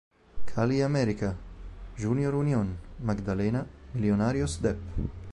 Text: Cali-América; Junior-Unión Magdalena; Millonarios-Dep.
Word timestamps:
Cali-América; 0.51 1.37
Junior-Unión 1.95 2.75
Magdalena; 3.03 3.63
Millonarios-Dep. 3.93 4.79